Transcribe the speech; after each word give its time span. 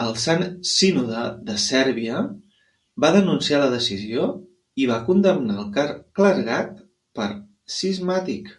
El 0.00 0.12
Sant 0.24 0.42
Sínode 0.72 1.22
de 1.46 1.54
Sèrbia 1.62 2.20
va 3.04 3.10
denunciar 3.16 3.58
la 3.62 3.70
decisió 3.72 4.26
i 4.84 4.86
va 4.92 4.98
condemnar 5.08 5.56
al 5.64 5.98
clergat 6.20 6.70
per 7.20 7.28
cismàtic. 7.78 8.54